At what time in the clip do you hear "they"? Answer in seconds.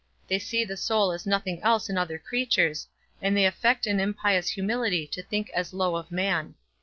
0.29-0.39, 3.37-3.45